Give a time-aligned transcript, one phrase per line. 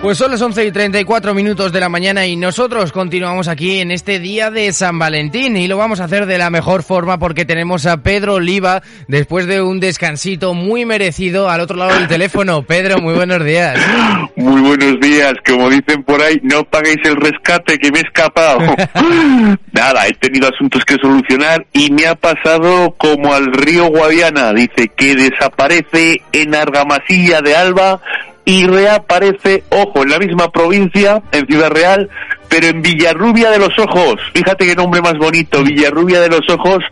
[0.00, 3.90] Pues son las 11 y 34 minutos de la mañana y nosotros continuamos aquí en
[3.90, 7.44] este día de San Valentín y lo vamos a hacer de la mejor forma porque
[7.44, 12.62] tenemos a Pedro Oliva después de un descansito muy merecido al otro lado del teléfono.
[12.62, 13.76] Pedro, muy buenos días.
[14.36, 18.60] Muy buenos días, como dicen por ahí, no paguéis el rescate que me he escapado.
[19.72, 24.92] Nada, he tenido asuntos que solucionar y me ha pasado como al río Guadiana, dice
[24.96, 28.00] que desaparece en Argamasilla de Alba
[28.48, 32.08] y reaparece, ojo, en la misma provincia, en Ciudad Real,
[32.48, 34.14] pero en Villarrubia de los Ojos.
[34.32, 36.82] Fíjate qué nombre más bonito, Villarrubia de los Ojos,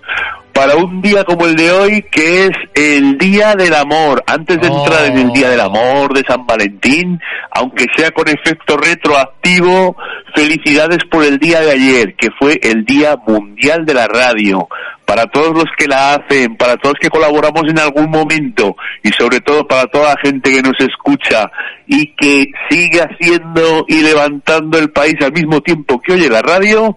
[0.52, 4.22] para un día como el de hoy, que es el Día del Amor.
[4.26, 7.18] Antes de entrar en el Día del Amor de San Valentín,
[7.52, 9.96] aunque sea con efecto retroactivo,
[10.34, 14.68] felicidades por el día de ayer, que fue el Día Mundial de la Radio
[15.06, 19.10] para todos los que la hacen, para todos los que colaboramos en algún momento y
[19.10, 21.50] sobre todo para toda la gente que nos escucha
[21.86, 26.96] y que sigue haciendo y levantando el país al mismo tiempo que oye la radio,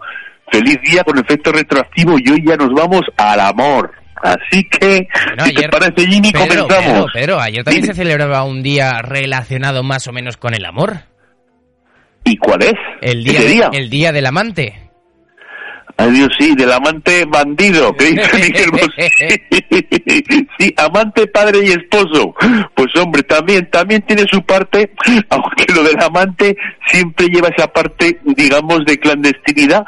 [0.52, 3.94] feliz día con efecto retroactivo y hoy ya nos vamos al amor.
[4.22, 5.08] Así que,
[5.46, 7.10] si te parece, Jimmy, comenzamos.
[7.14, 11.04] Pero, ayer también se celebraba un día relacionado más o menos con el amor.
[12.26, 12.74] ¿Y cuál es?
[13.02, 14.89] El día, el día del amante.
[16.00, 19.12] Adiós, sí, del amante bandido, que dice Miguel Bosé.
[20.58, 22.34] sí, amante, padre y esposo.
[22.74, 24.92] Pues hombre, también, también tiene su parte,
[25.30, 26.56] aunque lo del amante
[26.88, 29.86] siempre lleva esa parte, digamos, de clandestinidad.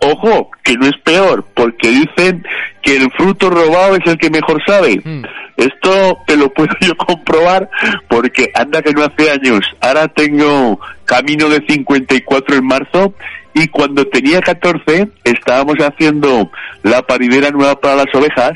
[0.00, 2.44] Ojo, que no es peor, porque dicen
[2.82, 5.00] que el fruto robado es el que mejor sabe.
[5.02, 5.22] Hmm.
[5.56, 7.70] Esto te lo puedo yo comprobar
[8.08, 9.60] porque anda que no hace años.
[9.80, 13.14] Ahora tengo camino de 54 en marzo
[13.56, 16.50] y cuando tenía 14 estábamos haciendo
[16.82, 18.52] la paridera nueva para las ovejas.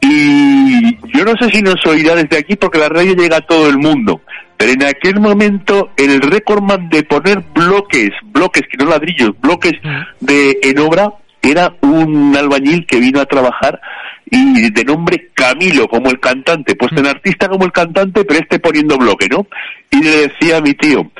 [0.00, 3.68] Y yo no sé si nos oirá desde aquí porque la radio llega a todo
[3.68, 4.22] el mundo,
[4.56, 9.74] pero en aquel momento el récordman de poner bloques, bloques que no ladrillos, bloques
[10.20, 11.12] de en obra
[11.42, 13.80] era un albañil que vino a trabajar
[14.30, 18.60] y de nombre Camilo, como el cantante, pues en artista como el cantante, pero este
[18.60, 19.46] poniendo bloque, ¿no?
[19.90, 21.10] Y le decía a mi tío,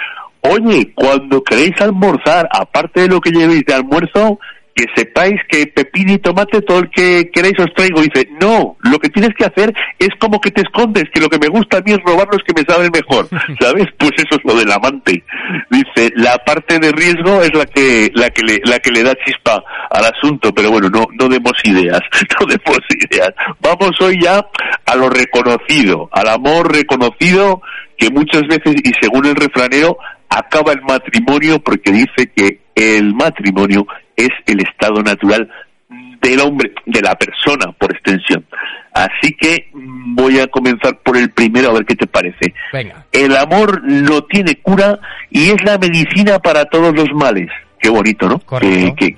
[0.42, 4.38] Oye, cuando queréis almorzar, aparte de lo que llevéis de almuerzo,
[4.74, 8.00] que sepáis que pepino y tomate, todo el que queréis os traigo.
[8.00, 11.38] dice, no, lo que tienes que hacer es como que te escondes, que lo que
[11.38, 13.28] me gusta a mí es robar los que me saben mejor.
[13.60, 13.86] ¿Sabes?
[13.98, 15.22] Pues eso es lo del amante.
[15.70, 19.14] Dice, la parte de riesgo es la que, la que le, la que le da
[19.24, 22.00] chispa al asunto, pero bueno, no, no demos ideas,
[22.40, 22.80] no demos
[23.10, 23.30] ideas.
[23.60, 24.46] Vamos hoy ya
[24.86, 27.60] a lo reconocido, al amor reconocido
[27.98, 29.98] que muchas veces, y según el refranero,
[30.30, 33.86] acaba el matrimonio porque dice que el matrimonio
[34.16, 35.50] es el estado natural
[36.22, 38.44] del hombre, de la persona por extensión.
[38.92, 42.54] Así que voy a comenzar por el primero a ver qué te parece.
[43.12, 44.98] El amor no tiene cura
[45.30, 47.48] y es la medicina para todos los males.
[47.78, 48.38] Qué bonito, ¿no?
[48.60, 49.14] Que, que,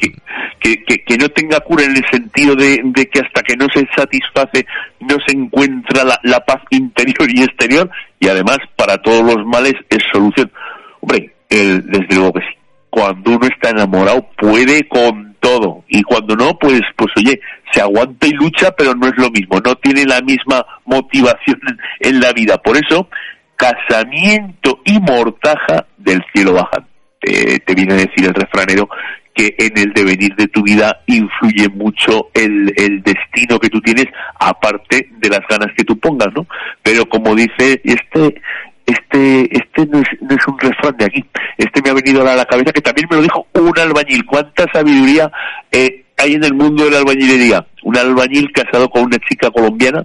[0.60, 2.80] que, que, no tenga cura en el sentido de,
[3.12, 4.64] que hasta que no se satisface
[5.00, 7.90] no se encuentra la, la paz interior y exterior
[8.20, 10.52] y además para todos los males es solución.
[11.02, 12.58] Hombre, desde luego que sí.
[12.88, 17.40] Cuando uno está enamorado puede con todo y cuando no, pues, pues oye,
[17.72, 21.58] se aguanta y lucha, pero no es lo mismo, no tiene la misma motivación
[22.00, 22.58] en la vida.
[22.58, 23.08] Por eso,
[23.56, 26.86] casamiento y mortaja del cielo bajan.
[27.20, 28.88] te viene a decir el refranero
[29.34, 34.06] que en el devenir de tu vida influye mucho el, el destino que tú tienes,
[34.38, 36.46] aparte de las ganas que tú pongas, ¿no?
[36.82, 38.34] Pero como dice este,
[38.86, 41.24] este, este no es, no es un refrán de aquí,
[41.58, 44.24] este me ha venido a la cabeza que también me lo dijo un albañil.
[44.26, 45.30] ¿Cuánta sabiduría
[45.70, 47.66] eh, hay en el mundo de la albañilería?
[47.82, 50.04] Un albañil casado con una chica colombiana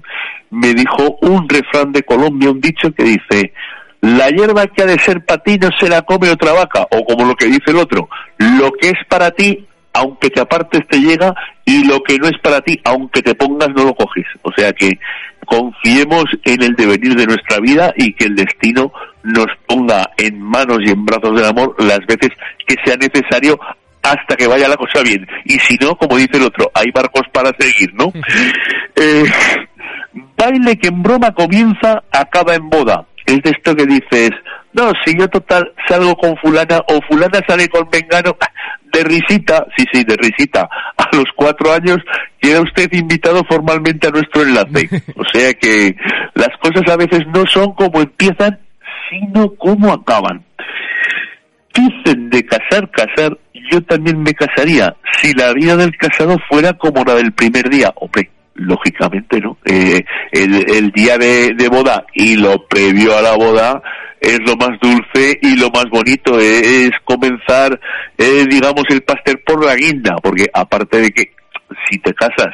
[0.50, 3.54] me dijo un refrán de Colombia, un dicho que dice,
[4.02, 7.04] la hierba que ha de ser para ti no se la come otra vaca, o
[7.04, 9.66] como lo que dice el otro, lo que es para ti
[9.98, 11.34] aunque te apartes te llega
[11.66, 14.26] y lo que no es para ti, aunque te pongas no lo coges.
[14.44, 15.00] O sea que
[15.46, 18.92] confiemos en el devenir de nuestra vida y que el destino
[19.24, 22.30] nos ponga en manos y en brazos del amor las veces
[22.66, 23.60] que sea necesario
[24.04, 25.28] hasta que vaya la cosa bien.
[25.46, 28.12] Y si no, como dice el otro, hay barcos para seguir, ¿no?
[28.96, 29.26] eh,
[30.38, 33.06] baile que en broma comienza, acaba en boda.
[33.26, 34.32] Es de esto que dices,
[34.78, 38.38] no, si yo total salgo con fulana o fulana sale con vengano,
[38.94, 41.98] de risita, sí, sí, de risita, a los cuatro años
[42.40, 44.88] queda usted invitado formalmente a nuestro enlace.
[45.16, 45.96] O sea que
[46.36, 48.60] las cosas a veces no son como empiezan,
[49.10, 50.46] sino como acaban.
[51.74, 53.38] Dicen de casar, casar,
[53.72, 57.92] yo también me casaría si la vida del casado fuera como la del primer día.
[57.96, 59.58] Hombre, lógicamente, ¿no?
[59.66, 63.82] Eh, el, día de, boda y lo previo a la boda
[64.20, 67.80] es lo más dulce y lo más bonito, es comenzar,
[68.18, 71.32] eh, digamos, el pastel por la guinda, porque aparte de que
[71.90, 72.54] si te casas,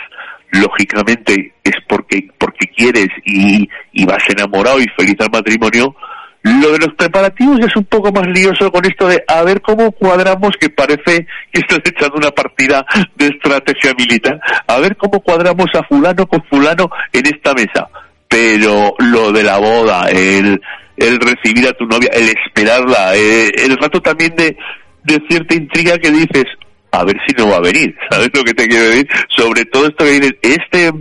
[0.51, 5.95] lógicamente es porque, porque quieres y, y vas enamorado y feliz al matrimonio,
[6.43, 9.91] lo de los preparativos es un poco más lioso con esto de a ver cómo
[9.93, 12.85] cuadramos, que parece que estás echando una partida
[13.15, 17.87] de estrategia militar, a ver cómo cuadramos a fulano con fulano en esta mesa.
[18.27, 20.59] Pero lo de la boda, el,
[20.97, 24.55] el recibir a tu novia, el esperarla, eh, el rato también de,
[25.03, 26.45] de cierta intriga que dices,
[26.91, 29.07] a ver si no va a venir, ¿sabes lo que te quiero decir?
[29.29, 30.91] Sobre todo esto que dices, este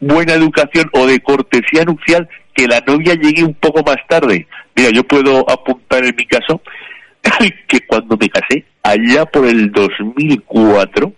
[0.00, 4.46] buena educación o de cortesía nupcial que la novia llegue un poco más tarde.
[4.76, 6.60] Mira, yo puedo apuntar en mi caso
[7.68, 11.12] que cuando me casé, allá por el 2004,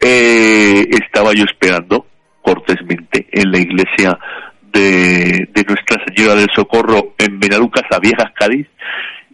[0.00, 2.06] eh, estaba yo esperando
[2.42, 4.18] cortésmente en la iglesia
[4.72, 8.66] de, Nuestra Señora del Socorro en Benalucas, a Viejas Cádiz,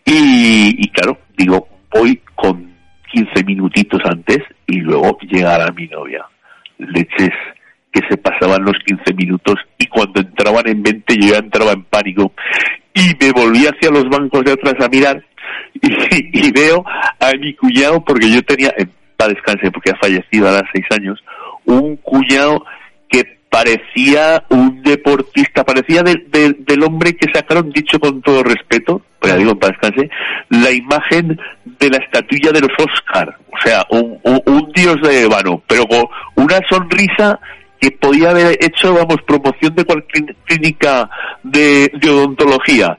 [0.04, 2.74] y, y claro, digo, voy con
[3.12, 6.24] 15 minutitos antes y luego llegará mi novia.
[6.78, 7.32] Leches
[7.92, 11.84] que se pasaban los 15 minutos y cuando entraban en mente yo ya entraba en
[11.84, 12.32] pánico
[12.94, 15.24] y me volví hacia los bancos de atrás a mirar
[15.80, 16.84] y, veo
[17.20, 18.74] a mi cuñado porque yo tenía,
[19.16, 21.18] para descanse porque ha fallecido a las seis años,
[21.64, 22.64] un cuñado
[23.08, 29.38] que parecía un deportista, parecía del hombre que sacaron, dicho con todo respeto, pues ya
[29.38, 30.10] digo para descanse,
[30.50, 35.62] la imagen de la estatuilla de los Oscar, o sea, un, un dios de vano,
[35.66, 36.04] pero con
[36.36, 37.40] una sonrisa
[37.80, 41.08] que podía haber hecho, vamos, promoción de cualquier clínica
[41.42, 42.96] de, odontología.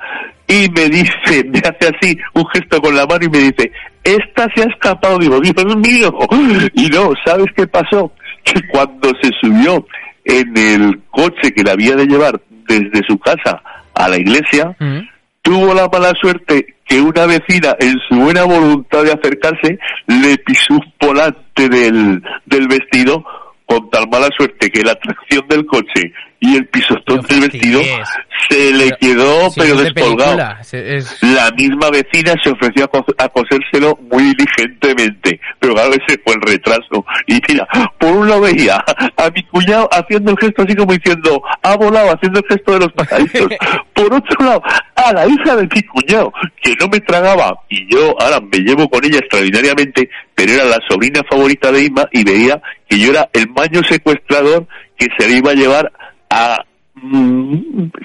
[0.48, 3.72] Y me dice, me hace así un gesto con la mano y me dice,
[4.04, 5.18] esta se ha escapado.
[5.20, 6.14] Digo, Dios mío.
[6.74, 8.12] Y no, ¿sabes qué pasó?
[8.44, 9.86] Que cuando se subió
[10.30, 13.62] en el coche que la había de llevar desde su casa
[13.96, 14.76] a la iglesia,
[15.42, 20.76] tuvo la mala suerte que una vecina, en su buena voluntad de acercarse, le pisó
[20.76, 23.24] un volante del, del vestido
[23.66, 27.82] con tal mala suerte que la tracción del coche y el pisotón del vestido
[28.48, 30.38] se le quedó pero descolgado.
[30.38, 37.06] La misma vecina se ofreció a, cosérselo muy diligentemente, pero claro, ese fue el retraso.
[37.28, 38.84] Y mira, por un lado veía
[39.18, 42.80] a mi cuñado haciendo el gesto así como diciendo, ha volado, haciendo el gesto de
[42.80, 43.50] los pajaritos.
[43.94, 44.64] por otro lado,
[44.96, 46.32] a la hija de mi cuñado,
[46.62, 50.80] que no me tragaba, y yo ahora me llevo con ella extraordinariamente, pero era la
[50.90, 55.38] sobrina favorita de Ima y veía que yo era el maño secuestrador que se le
[55.38, 55.92] iba a llevar
[56.30, 56.64] a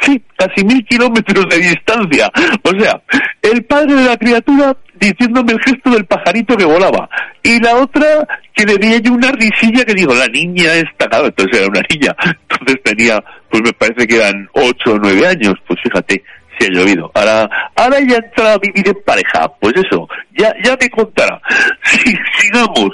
[0.03, 2.31] sí, casi mil kilómetros de distancia.
[2.63, 3.01] O sea,
[3.43, 7.09] el padre de la criatura diciéndome el gesto del pajarito que volaba.
[7.43, 11.59] Y la otra que le di una risilla que digo, la niña está, claro, entonces
[11.59, 12.15] era una niña.
[12.49, 15.55] Entonces tenía, pues me parece que eran ocho o nueve años.
[15.67, 16.23] Pues fíjate,
[16.59, 17.11] se ha llovido.
[17.15, 19.49] Ahora, ahora ya entra a vivir en pareja.
[19.61, 21.41] Pues eso, ya, ya me contará.
[21.83, 22.91] Sí, sigamos.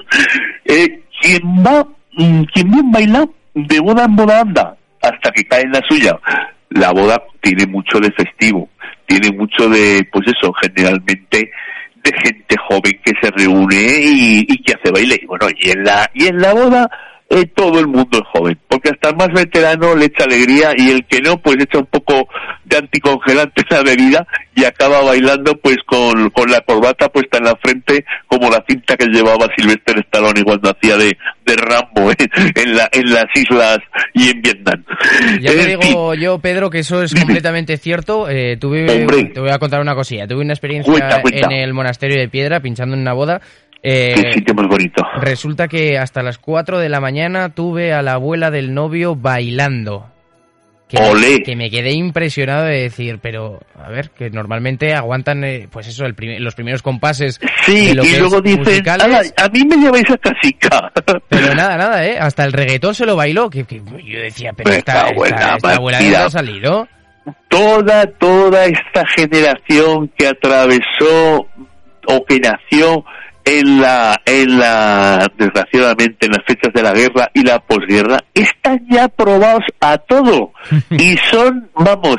[0.65, 5.63] Eh, quien va, mm, quien bien baila, de boda en boda anda hasta que cae
[5.63, 6.19] en la suya.
[6.71, 8.69] La boda tiene mucho de festivo,
[9.07, 11.51] tiene mucho de, pues eso, generalmente
[12.03, 15.19] de gente joven que se reúne y, que hace baile.
[15.21, 16.91] Y bueno, y en la, y en la boda
[17.33, 20.91] eh, todo el mundo es joven, porque hasta el más veterano le echa alegría y
[20.91, 22.29] el que no, pues echa un poco
[22.65, 24.27] de anticongelante a la bebida
[24.57, 28.97] y acaba bailando pues con, con la corbata puesta en la frente como la cinta
[28.97, 31.17] que llevaba Sylvester Stallone cuando hacía de,
[31.47, 31.57] de.
[32.55, 33.79] en, la, en las islas
[34.15, 34.85] y en Vietnam.
[35.41, 38.29] Ya te digo yo, Pedro, que eso es completamente cierto.
[38.29, 40.27] Eh, tuve, te voy a contar una cosilla.
[40.27, 43.41] Tuve una experiencia en el monasterio de Piedra pinchando en una boda
[43.83, 45.03] eh, Qué sitio más bonito.
[45.21, 50.07] Resulta que hasta las 4 de la mañana tuve a la abuela del novio bailando.
[51.45, 56.05] Que me quedé impresionado de decir, pero a ver, que normalmente aguantan, eh, pues eso,
[56.05, 59.49] el primer- los primeros compases Sí, de lo y que luego dicen, musicales, "Ala, a
[59.49, 60.93] mí me lleváis a casica.
[61.29, 62.19] pero nada, nada, ¿eh?
[62.19, 65.57] Hasta el reggaetón se lo bailó, que, que yo decía, pero esta, en esta, la
[65.57, 66.89] esta abuela dónde ha salido.
[67.49, 71.47] toda, toda esta generación que atravesó
[72.07, 73.05] o que nació
[73.59, 78.87] en la, en la, desgraciadamente, en las fechas de la guerra y la posguerra, están
[78.89, 80.53] ya probados a todo.
[80.91, 82.19] y son, vamos,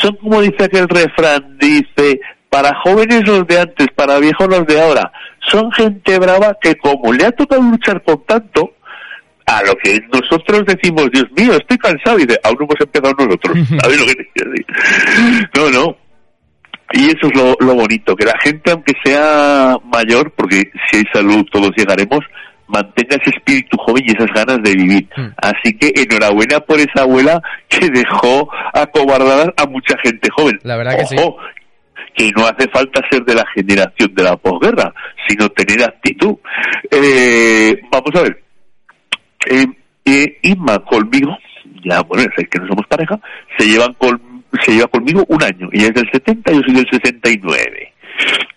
[0.00, 4.80] son como dice aquel refrán, dice, para jóvenes los de antes, para viejos los de
[4.80, 5.12] ahora.
[5.48, 8.74] Son gente brava que como le ha tocado luchar con tanto,
[9.46, 13.14] a lo que nosotros decimos, Dios mío, estoy cansado, y dice, aún no hemos empezado
[13.18, 13.56] nosotros.
[13.80, 14.66] ¿Sabes lo que te quiero decir?
[15.54, 15.96] No, no.
[16.92, 21.04] Y eso es lo, lo bonito, que la gente, aunque sea mayor, porque si hay
[21.12, 22.20] salud todos llegaremos,
[22.66, 25.08] mantenga ese espíritu joven y esas ganas de vivir.
[25.16, 25.28] Mm.
[25.36, 30.58] Así que enhorabuena por esa abuela que dejó acobardadas a mucha gente joven.
[30.62, 31.16] La verdad que sí.
[31.18, 31.36] Ojo,
[32.16, 34.92] que no hace falta ser de la generación de la posguerra,
[35.28, 36.36] sino tener actitud.
[36.90, 38.42] Eh, vamos a ver,
[39.48, 39.66] eh,
[40.04, 41.36] eh, Inma conmigo,
[41.84, 43.18] ya bueno, es que no somos pareja,
[43.58, 44.20] se llevan con,
[44.64, 47.92] se lleva conmigo un año, ella es del 70, yo soy del 69.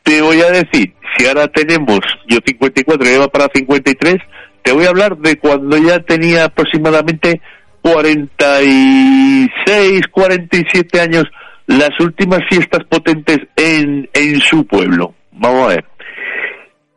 [0.04, 4.18] Te voy a decir, si ahora tenemos, yo 54, ella va para 53,
[4.64, 7.42] te voy a hablar de cuando ya tenía aproximadamente
[7.82, 11.26] 46, 47 años,
[11.68, 15.14] las últimas fiestas potentes en, en su pueblo.
[15.32, 15.86] Vamos a ver.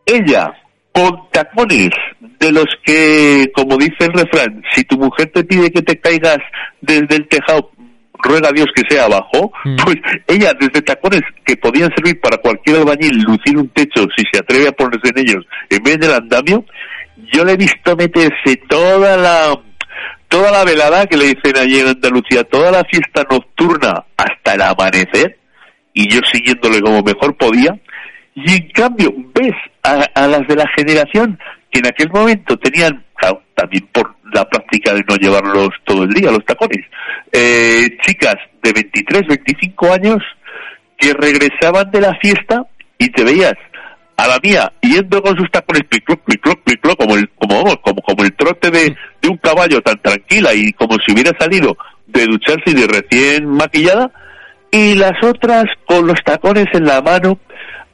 [0.06, 0.54] Ella,
[0.92, 1.90] con tacones
[2.38, 6.38] de los que, como dice el refrán, si tu mujer te pide que te caigas
[6.80, 7.70] desde el tejado,
[8.22, 9.76] ruega a Dios que sea abajo, Mm.
[9.84, 9.96] pues
[10.26, 14.68] ella desde tacones que podían servir para cualquier albañil lucir un techo si se atreve
[14.68, 16.64] a ponerse en ellos en vez del andamio,
[17.32, 19.58] yo le he visto meterse toda la
[20.28, 24.62] toda la velada que le dicen allí en Andalucía, toda la fiesta nocturna hasta el
[24.62, 25.38] amanecer,
[25.94, 27.78] y yo siguiéndole como mejor podía,
[28.34, 29.54] y en cambio ves
[29.84, 31.38] a, a las de la generación
[31.70, 36.10] que en aquel momento tenían, claro, también por la práctica de no llevarlos todo el
[36.10, 36.84] día, los tacones,
[37.32, 40.18] eh, chicas de 23, 25 años
[40.98, 42.64] que regresaban de la fiesta
[42.98, 43.54] y te veías
[44.16, 48.24] a la mía yendo con sus tacones plicloc, plicloc, plicloc, como el, como, como, como
[48.24, 52.70] el trote de, de un caballo tan tranquila y como si hubiera salido de ducharse
[52.70, 54.10] y de recién maquillada,
[54.70, 57.38] y las otras con los tacones en la mano,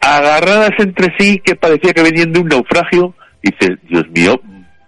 [0.00, 4.40] agarradas entre sí, que parecía que venían de un naufragio, dices, Dios mío,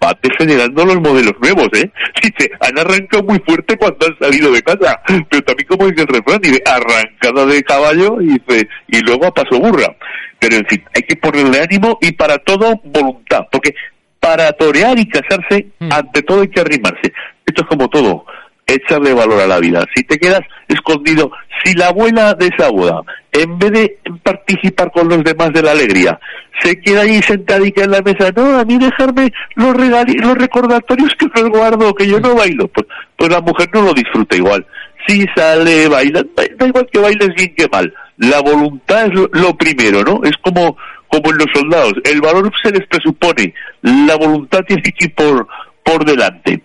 [0.05, 1.91] va degenerando los modelos nuevos, ¿eh?
[2.23, 6.09] Dice, han arrancado muy fuerte cuando han salido de casa, pero también como dice el
[6.09, 9.95] refrán, dice, arrancada de caballo, y dice, y luego a paso burra.
[10.39, 13.75] Pero en fin, hay que ponerle ánimo y para todo voluntad, porque
[14.21, 15.93] para torear y casarse, Mm.
[15.93, 17.13] ante todo hay que arrimarse.
[17.47, 18.25] Esto es como todo,
[18.66, 19.85] echarle valor a la vida.
[19.94, 21.30] Si te quedas escondido,
[21.62, 23.02] si la abuela de esa boda,
[23.33, 26.18] en vez de participar con los demás de la alegría,
[26.61, 31.26] se queda ahí sentadica en la mesa, no, a mí dejarme los, los recordatorios que
[31.35, 34.66] los guardo, que yo no bailo, pues, pues la mujer no lo disfruta igual.
[35.06, 37.92] Si sale bailando, da igual que bailes bien que mal.
[38.16, 40.21] La voluntad es lo, lo primero, ¿no?
[40.25, 40.76] Es como,
[41.09, 41.92] como en los soldados.
[42.04, 43.52] El valor se les presupone.
[43.83, 45.47] La voluntad tiene que ir por,
[45.83, 46.62] por delante.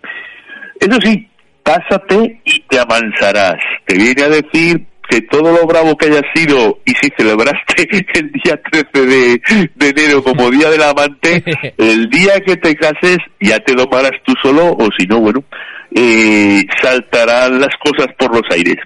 [0.80, 1.29] Eso sí,
[1.70, 3.58] cásate y te amansarás.
[3.86, 8.32] Te viene a decir que todo lo bravo que hayas sido y si celebraste el
[8.32, 9.42] día 13 de,
[9.76, 11.44] de enero como Día del Amante,
[11.78, 15.44] el día que te cases ya te domarás tú solo o si no, bueno,
[15.96, 18.78] eh, saltarán las cosas por los aires.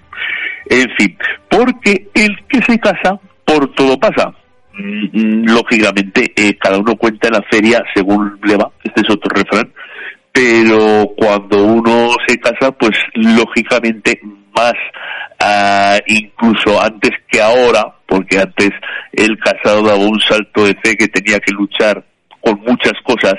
[0.68, 1.16] En fin,
[1.48, 4.32] porque el que se casa, por todo pasa.
[4.72, 9.10] Mm, mm, Lógicamente, eh, cada uno cuenta en la feria según le va, este es
[9.10, 9.70] otro refrán,
[10.34, 14.20] pero cuando uno se casa, pues lógicamente
[14.52, 14.74] más,
[15.38, 18.70] ah, incluso antes que ahora, porque antes
[19.12, 22.04] el casado daba un salto de fe que tenía que luchar
[22.40, 23.34] con muchas cosas,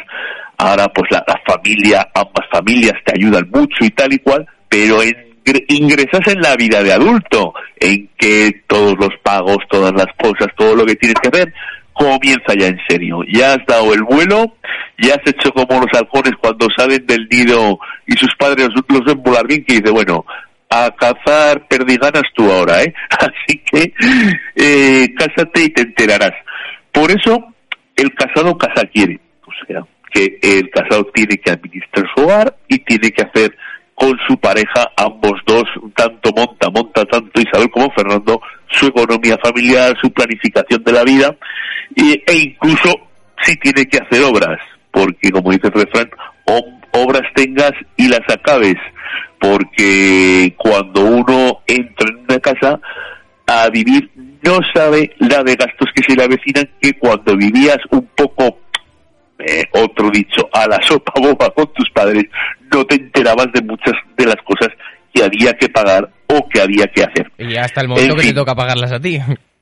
[0.58, 5.04] ahora pues la, la familia, ambas familias te ayudan mucho y tal y cual, pero
[5.04, 10.48] ingre- ingresas en la vida de adulto, en que todos los pagos, todas las cosas,
[10.56, 11.54] todo lo que tienes que hacer,
[11.96, 13.22] comienza ya en serio.
[13.32, 14.58] Ya has dado el vuelo,
[15.00, 19.24] ya has hecho como los halcones cuando salen del nido y sus padres los ven
[19.24, 20.26] volar bien, que dice, bueno,
[20.70, 22.94] a cazar perdiganas tú ahora, ¿eh?
[23.10, 23.94] Así que
[24.56, 26.34] eh, cásate y te enterarás.
[26.92, 27.54] Por eso
[27.96, 32.80] el casado casa quiere, o sea, que el casado tiene que administrar su hogar y
[32.80, 33.56] tiene que hacer
[33.96, 35.64] con su pareja, ambos dos,
[35.96, 41.36] tanto monta, monta tanto Isabel como Fernando, su economía familiar, su planificación de la vida,
[41.96, 42.90] y, e incluso
[43.44, 44.60] si tiene que hacer obras,
[44.92, 46.10] porque como dice el refrán,
[46.46, 48.76] "O- obras tengas y las acabes,
[49.40, 52.80] porque cuando uno entra en una casa
[53.48, 54.10] a vivir
[54.44, 58.60] no sabe la de gastos que se le avecinan que cuando vivías un poco
[59.40, 62.24] eh, otro dicho, a la sopa boba con tus padres,
[62.72, 64.70] no te enterabas de muchas de las cosas
[65.14, 67.30] que había que pagar o que había que hacer.
[67.38, 69.20] Y hasta el momento que te toca pagarlas a ti.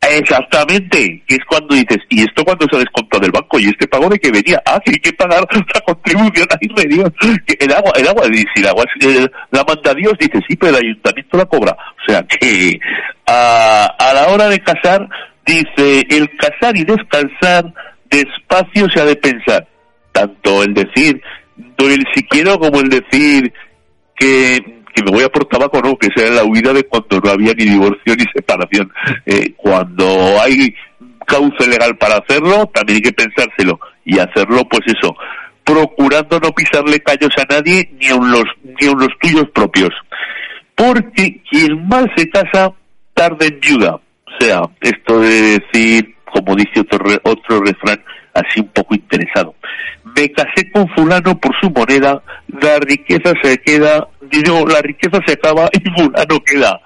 [0.10, 3.60] Exactamente, que es cuando dices, ¿y esto cuando se descontó del banco?
[3.60, 4.62] ¿Y este pago de que venía?
[4.66, 7.12] Ah, que hay que pagar la contribución, ay, me Dios.
[7.60, 10.86] El agua, el agua, si el agua eh, la manda Dios, dice, sí, pero el
[10.86, 11.72] ayuntamiento la cobra.
[11.72, 12.80] O sea que
[13.28, 15.08] a, a la hora de casar,
[15.46, 17.74] dice, el casar y descansar,
[18.10, 19.68] despacio se ha de pensar.
[20.12, 21.22] Tanto el decir,
[21.78, 23.54] doy el si quiero, como el decir
[24.16, 27.32] que que me voy a por tabaco, no, que sea la huida de cuando no
[27.32, 28.92] había ni divorcio ni separación.
[29.26, 30.06] Eh, cuando
[30.42, 30.74] hay
[31.26, 35.16] cauce legal para hacerlo, también hay que pensárselo y hacerlo, pues eso,
[35.64, 39.92] procurando no pisarle callos a nadie ni a los, ni a los tuyos propios.
[40.76, 42.74] Porque quien mal se casa,
[43.14, 43.96] tarde en viuda.
[43.96, 49.56] O sea, esto de decir, como dice otro, otro refrán, así un poco interesado.
[50.16, 54.08] Me casé con fulano por su moneda, la riqueza se queda,
[54.42, 56.80] digo, la riqueza se acaba y fulano queda.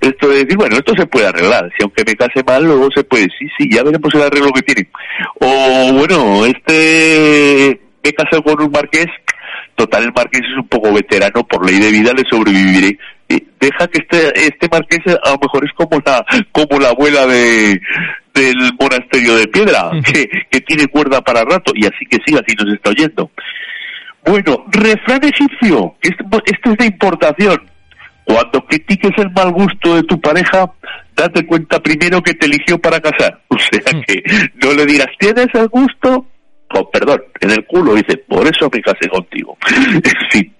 [0.00, 3.04] Esto de decir, bueno, esto se puede arreglar, si aunque me case mal, luego se
[3.04, 4.88] puede, sí, sí, ya veremos el arreglo que tiene.
[5.40, 9.06] O bueno, este, me casé con un marqués,
[9.76, 12.98] total el marqués es un poco veterano, por ley de vida le sobreviviré.
[13.60, 17.80] Deja que este, este marqués a lo mejor es como la, como la abuela de,
[18.32, 22.54] del monasterio de piedra, que, que tiene cuerda para rato, y así que siga si
[22.54, 23.30] nos está oyendo.
[24.28, 27.62] Bueno, refrán egipcio, este, este es de importación.
[28.24, 30.70] Cuando critiques el mal gusto de tu pareja,
[31.16, 33.40] date cuenta primero que te eligió para casar.
[33.48, 34.02] O sea mm.
[34.02, 34.22] que
[34.62, 36.26] no le digas, ¿tienes el gusto?
[36.74, 39.56] Oh, perdón, en el culo dice, por eso me casé contigo.
[39.94, 40.54] en fin.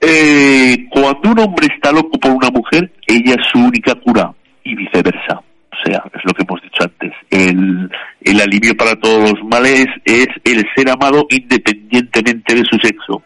[0.00, 4.32] Eh, cuando un hombre está loco por una mujer, ella es su única cura
[4.62, 5.42] y viceversa.
[5.84, 7.12] Sea, es lo que hemos dicho antes.
[7.30, 7.90] El,
[8.22, 13.22] el alivio para todos los males es el ser amado independientemente de su sexo.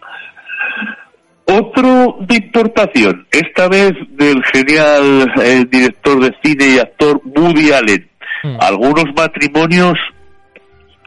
[1.45, 8.07] Otro de importación, esta vez del genial eh, director de cine y actor Woody Allen.
[8.43, 8.57] Hmm.
[8.61, 9.99] Algunos matrimonios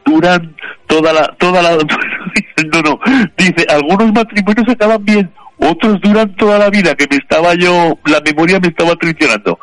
[0.04, 0.56] duran
[0.86, 1.70] toda la toda la
[2.72, 3.00] no no
[3.36, 8.20] dice algunos matrimonios acaban bien otros duran toda la vida que me estaba yo la
[8.20, 9.58] memoria me estaba traicionando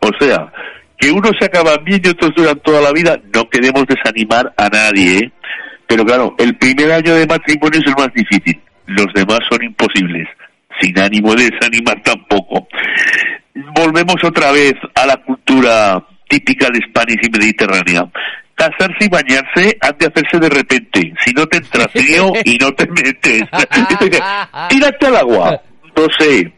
[0.00, 0.50] o sea
[0.98, 4.68] que unos se acaban bien y otros duran toda la vida, no queremos desanimar a
[4.68, 5.32] nadie, ¿eh?
[5.86, 10.28] pero claro, el primer año de matrimonio es el más difícil, los demás son imposibles,
[10.80, 12.68] sin ánimo de desanimar tampoco.
[13.74, 18.10] Volvemos otra vez a la cultura típica de España y mediterránea.
[18.54, 22.86] Casarse y bañarse han de hacerse de repente, si no te entras y no te
[22.86, 23.42] metes.
[24.68, 25.60] Tírate al agua,
[25.96, 26.52] no sé,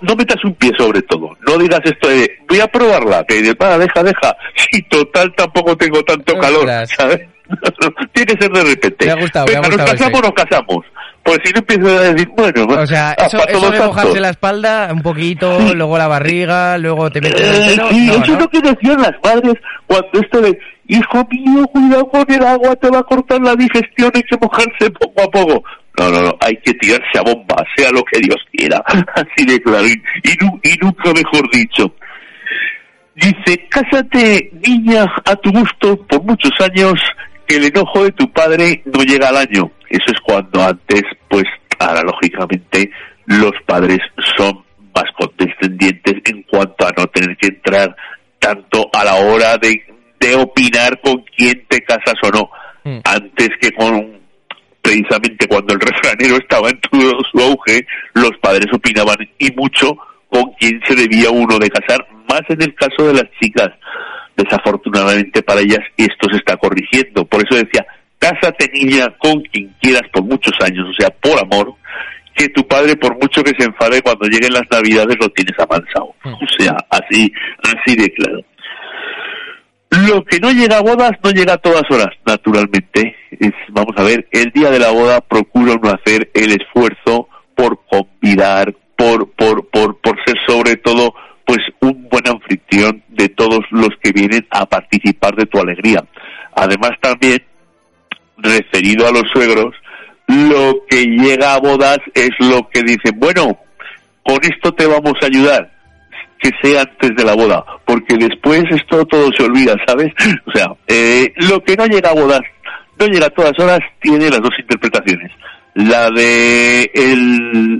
[0.00, 3.54] no metas un pie sobre todo, no digas esto de, voy a probarla, que de
[3.54, 4.36] para, deja, deja,
[4.70, 7.20] si total tampoco tengo tanto calor, ¿sabes?
[8.12, 9.06] Tiene que ser de repente.
[9.06, 10.84] Me ha gustado, me ha gustado, ¿Nos casamos o nos casamos?
[11.26, 14.88] Pues si no empiezo a decir, bueno, o sea, eso, eso de mojarse la espalda
[14.92, 17.88] un poquito, luego la barriga, luego te metes el pelo.
[17.90, 19.54] Sí, eso es lo que decían las madres
[19.88, 24.12] cuando esto de, hijo mío, cuidado con el agua, te va a cortar la digestión,
[24.14, 25.64] hay que mojarse poco a poco.
[25.98, 28.78] No, no, no, hay que tirarse a bomba, sea lo que Dios quiera.
[29.14, 30.00] Así de claro, y,
[30.62, 31.92] y nunca mejor dicho.
[33.16, 36.94] Dice, cásate, niña, a tu gusto, por muchos años,
[37.48, 39.72] que el enojo de tu padre no llega al año.
[39.88, 41.44] Eso es cuando antes, pues,
[41.78, 42.90] ahora lógicamente,
[43.26, 43.98] los padres
[44.36, 47.94] son más condescendientes en cuanto a no tener que entrar
[48.38, 49.82] tanto a la hora de,
[50.20, 52.50] de opinar con quién te casas o no,
[52.84, 53.00] mm.
[53.04, 54.16] antes que con
[54.86, 59.96] precisamente cuando el refranero estaba en todo su auge, los padres opinaban y mucho
[60.28, 63.68] con quién se debía uno de casar, más en el caso de las chicas.
[64.36, 67.24] Desafortunadamente para ellas esto se está corrigiendo.
[67.24, 67.86] Por eso decía,
[68.26, 71.74] cásate niña con quien quieras por muchos años, o sea, por amor,
[72.34, 76.14] que tu padre por mucho que se enfade cuando lleguen las navidades lo tienes amansado.
[76.24, 76.34] Mm.
[76.34, 78.40] O sea, así, así de claro.
[80.08, 83.16] Lo que no llega a bodas no llega a todas horas, naturalmente.
[83.30, 87.80] Es, vamos a ver, el día de la boda procuro no hacer el esfuerzo por
[87.86, 91.14] convidar, por, por, por, por ser sobre todo
[91.46, 96.04] pues un buen anfitrión de todos los que vienen a participar de tu alegría.
[96.54, 97.40] Además también,
[98.46, 99.74] referido a los suegros,
[100.26, 103.58] lo que llega a bodas es lo que dicen, bueno,
[104.22, 105.70] con esto te vamos a ayudar
[106.38, 110.12] que sea antes de la boda, porque después esto todo se olvida, ¿sabes?
[110.46, 112.42] O sea, eh, lo que no llega a bodas,
[112.98, 115.30] no llega a todas horas, tiene las dos interpretaciones.
[115.74, 116.90] la de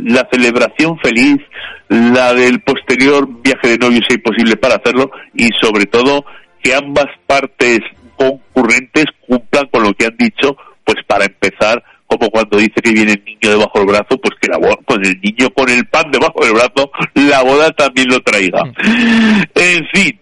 [0.04, 1.38] la celebración feliz,
[1.88, 6.24] la del posterior viaje de novio si es posible para hacerlo y sobre todo
[6.62, 7.80] que ambas partes
[8.16, 13.12] concurrentes cumplan con lo que han dicho, pues para empezar como cuando dice que viene
[13.12, 16.10] el niño debajo del brazo, pues que la boda, pues el niño con el pan
[16.10, 18.64] debajo del brazo, la boda también lo traiga.
[18.64, 19.42] Mm.
[19.54, 20.20] En fin,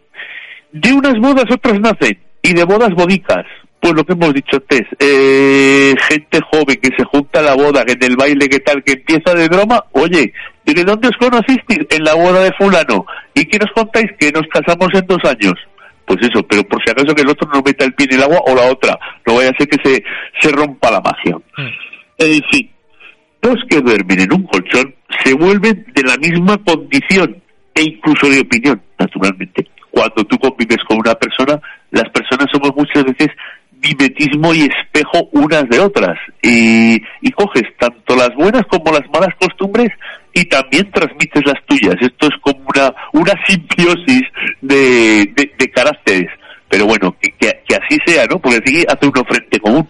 [0.72, 3.44] de unas bodas otras nacen, y de bodas bodicas.
[3.80, 7.84] Pues lo que hemos dicho antes, eh, gente joven que se junta a la boda,
[7.84, 10.32] que en el baile, que tal, que empieza de broma, oye,
[10.64, 11.86] ¿y de dónde os conocisteis?
[11.90, 13.04] En la boda de fulano.
[13.34, 14.06] ¿Y qué nos contáis?
[14.18, 15.54] Que nos casamos en dos años
[16.06, 18.22] pues eso, pero por si acaso que el otro no meta el pie en el
[18.24, 20.04] agua o la otra, no vaya a ser que se,
[20.40, 21.36] se rompa la magia.
[21.36, 21.68] Mm.
[22.18, 22.70] En fin,
[23.42, 27.42] dos que duermen en un colchón se vuelven de la misma condición
[27.74, 29.66] e incluso de opinión, naturalmente.
[29.90, 33.28] Cuando tú convives con una persona, las personas somos muchas veces
[33.80, 36.18] mimetismo y espejo unas de otras.
[36.42, 39.90] Y, y coges tanto las buenas como las malas costumbres
[40.34, 41.94] y también transmites las tuyas.
[42.00, 44.22] Esto es como una, una simbiosis
[44.60, 46.30] de, de, caracteres.
[46.68, 48.40] Pero bueno, que, que, así sea, ¿no?
[48.40, 49.88] Porque así hace uno frente común.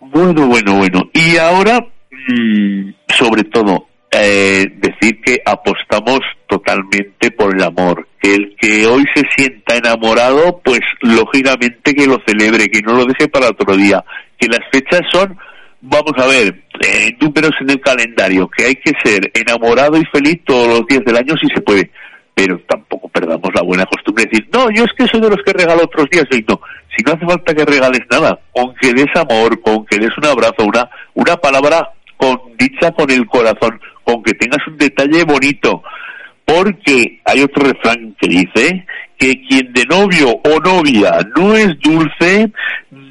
[0.00, 1.10] Bueno, bueno, bueno.
[1.12, 8.06] Y ahora, mm, sobre todo, eh, decir que apostamos totalmente por el amor.
[8.20, 13.04] Que el que hoy se sienta enamorado, pues lógicamente que lo celebre, que no lo
[13.04, 14.04] deje para otro día.
[14.38, 15.36] Que las fechas son,
[15.80, 20.40] vamos a ver, eh, números en el calendario, que hay que ser enamorado y feliz
[20.44, 21.90] todos los días del año si se puede.
[22.34, 25.42] Pero tampoco perdamos la buena costumbre de decir, no, yo es que soy de los
[25.44, 26.60] que regalo otros días y no.
[26.94, 30.26] Si no hace falta que regales nada, con que des amor, con que des un
[30.26, 35.82] abrazo, una, una palabra con dicha con el corazón, con que tengas un detalle bonito,
[36.44, 38.86] porque hay otro refrán que dice
[39.18, 42.50] que quien de novio o novia no es dulce,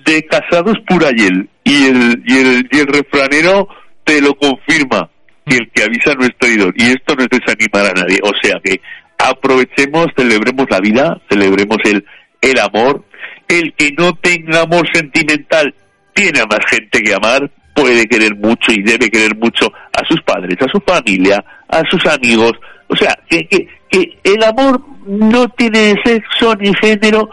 [0.06, 1.50] de casado es pura hiel.
[1.64, 3.68] Y el, y el, y el refranero
[4.04, 5.10] te lo confirma,
[5.46, 6.74] que el que avisa no es traidor.
[6.78, 8.20] Y esto no es desanimar a nadie.
[8.24, 8.80] O sea que
[9.18, 12.06] aprovechemos, celebremos la vida, celebremos el,
[12.42, 13.04] el amor.
[13.48, 15.74] El que no tenga amor sentimental
[16.14, 20.22] tiene a más gente que amar, puede querer mucho y debe querer mucho a sus
[20.22, 22.54] padres, a su familia, a sus amigos.
[22.88, 27.30] O sea, que, que, que el amor no tiene sexo ni género.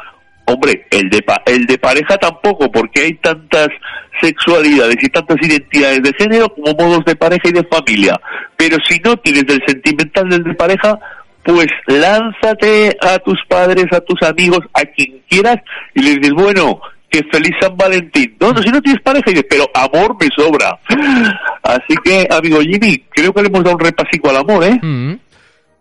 [0.53, 3.69] Hombre, el de, el de pareja tampoco, porque hay tantas
[4.21, 8.21] sexualidades y tantas identidades de género como modos de pareja y de familia.
[8.57, 10.99] Pero si no tienes el sentimental del de pareja,
[11.45, 15.57] pues lánzate a tus padres, a tus amigos, a quien quieras
[15.95, 18.37] y les dices, bueno, que feliz San Valentín.
[18.41, 20.79] No, no, si no tienes pareja, y pero amor me sobra.
[21.62, 24.79] Así que, amigo Jimmy, creo que le hemos dado un repasico al amor, ¿eh?
[24.81, 25.15] Mm.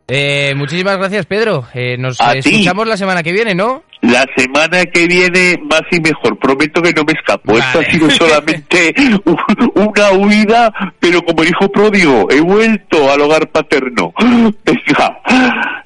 [0.08, 1.66] eh muchísimas gracias, Pedro.
[1.74, 3.84] Eh, nos escuchamos la semana que viene, ¿no?
[4.02, 6.38] La semana que viene más y mejor.
[6.40, 7.56] Prometo que no me escapo.
[7.58, 8.94] Esto ha sido solamente
[9.76, 14.12] una huida, pero como hijo pródigo, he vuelto al hogar paterno.
[14.20, 15.20] Venga,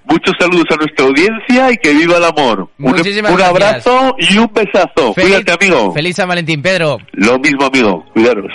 [0.06, 2.70] muchos saludos a nuestra audiencia y que viva el amor.
[2.78, 5.14] Muchísimas un, un abrazo y un besazo.
[5.14, 5.94] Cuídate, amigo.
[5.94, 6.98] Feliz San Valentín, Pedro.
[7.12, 8.06] Lo mismo, amigo.
[8.14, 8.52] Cuidaros.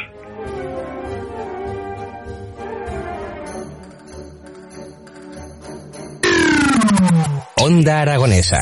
[7.56, 8.58] Onda Aragonesa.